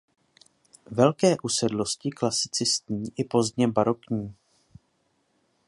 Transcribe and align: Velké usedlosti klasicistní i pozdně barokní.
Velké 0.91 1.35
usedlosti 1.43 2.09
klasicistní 2.11 3.03
i 3.17 3.23
pozdně 3.23 3.67
barokní. 3.67 4.35